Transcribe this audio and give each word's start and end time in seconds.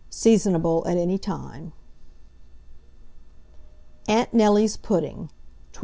Seasonable 0.09 0.81
at 0.87 0.97
any 0.97 1.19
time. 1.19 1.73
AUNT 4.07 4.33
NELLY'S 4.33 4.77
PUDDING. 4.77 5.29
1224. 5.29 5.79